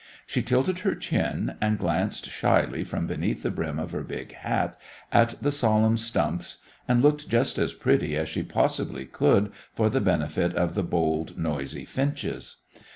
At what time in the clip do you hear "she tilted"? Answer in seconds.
0.25-0.79